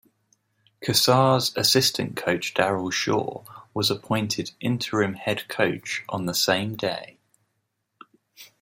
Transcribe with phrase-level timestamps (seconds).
[0.81, 7.19] Cassar's assistant coach Daryl Shore was appointed interim head coach on the same day.